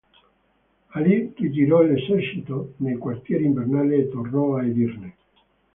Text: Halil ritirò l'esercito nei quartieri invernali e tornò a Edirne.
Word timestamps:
Halil 0.89 1.31
ritirò 1.37 1.83
l'esercito 1.83 2.73
nei 2.77 2.95
quartieri 2.97 3.45
invernali 3.45 3.99
e 3.99 4.09
tornò 4.09 4.55
a 4.55 4.65
Edirne. 4.65 5.15